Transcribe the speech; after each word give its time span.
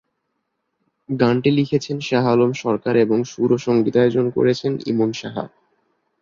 গানটি 1.09 1.49
লিখেছেন 1.51 1.97
শাহ 1.99 2.25
আলম 2.33 2.51
সরকার 2.63 2.93
এবং 2.97 3.17
সুর 3.23 3.49
ও 3.51 3.67
সঙ্গীতায়োজন 3.67 4.25
করেছে 4.35 4.65
ইমন 4.91 5.09
সাহা। 5.13 5.43